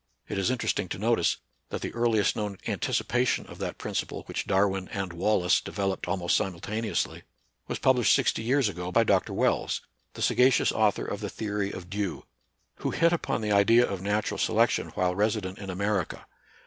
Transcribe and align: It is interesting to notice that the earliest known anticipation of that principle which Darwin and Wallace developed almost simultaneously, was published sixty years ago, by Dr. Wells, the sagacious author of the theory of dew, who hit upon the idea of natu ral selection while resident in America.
It 0.27 0.39
is 0.39 0.49
interesting 0.49 0.89
to 0.89 0.97
notice 0.97 1.37
that 1.69 1.81
the 1.81 1.93
earliest 1.93 2.35
known 2.35 2.57
anticipation 2.65 3.45
of 3.45 3.59
that 3.59 3.77
principle 3.77 4.23
which 4.23 4.47
Darwin 4.47 4.87
and 4.87 5.13
Wallace 5.13 5.61
developed 5.61 6.07
almost 6.07 6.35
simultaneously, 6.35 7.21
was 7.67 7.77
published 7.77 8.15
sixty 8.15 8.41
years 8.41 8.67
ago, 8.67 8.91
by 8.91 9.03
Dr. 9.03 9.31
Wells, 9.31 9.81
the 10.15 10.23
sagacious 10.23 10.71
author 10.71 11.05
of 11.05 11.19
the 11.19 11.29
theory 11.29 11.71
of 11.71 11.87
dew, 11.87 12.25
who 12.77 12.89
hit 12.89 13.13
upon 13.13 13.41
the 13.41 13.51
idea 13.51 13.85
of 13.87 14.01
natu 14.01 14.31
ral 14.31 14.37
selection 14.39 14.87
while 14.95 15.13
resident 15.13 15.59
in 15.59 15.69
America. 15.69 16.25